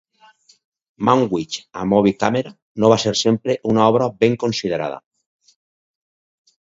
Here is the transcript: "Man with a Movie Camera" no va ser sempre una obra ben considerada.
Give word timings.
"Man 1.09 1.19
with 1.33 1.57
a 1.81 1.83
Movie 1.91 2.13
Camera" 2.23 2.53
no 2.85 2.91
va 2.93 2.99
ser 3.03 3.13
sempre 3.21 3.59
una 3.75 3.85
obra 3.93 4.09
ben 4.25 4.39
considerada. 4.45 4.99